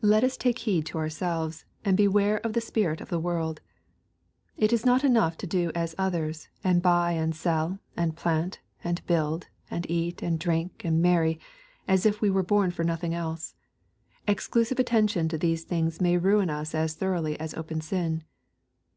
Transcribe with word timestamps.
Let 0.00 0.22
us 0.22 0.36
take 0.36 0.60
heed 0.60 0.86
to 0.86 0.98
ourselves, 0.98 1.64
^nd 1.84 1.96
beware 1.96 2.36
of 2.46 2.52
the 2.52 2.60
spirit 2.60 3.00
of 3.00 3.08
the 3.08 3.18
world. 3.18 3.60
It 4.56 4.72
is 4.72 4.86
not 4.86 5.02
enough 5.02 5.36
to 5.38 5.46
do 5.48 5.72
as 5.74 5.92
others, 5.98 6.46
and 6.62 6.80
buy, 6.80 7.14
and 7.14 7.34
sell, 7.34 7.80
and 7.96 8.14
plant, 8.14 8.60
and 8.84 9.04
build, 9.08 9.48
and 9.68 9.90
eat, 9.90 10.22
and 10.22 10.38
drink, 10.38 10.84
and 10.84 11.02
marry, 11.02 11.40
as 11.88 12.06
if 12.06 12.20
we 12.20 12.30
were 12.30 12.44
born 12.44 12.70
for 12.70 12.84
nothing 12.84 13.12
else. 13.12 13.56
Exclusive 14.28 14.78
attention 14.78 15.26
to 15.30 15.36
these 15.36 15.64
things 15.64 16.00
may 16.00 16.16
ruin 16.16 16.48
us 16.48 16.72
as 16.72 16.94
thoroughly 16.94 17.36
as 17.40 17.54
open 17.54 17.80
sin. 17.80 18.22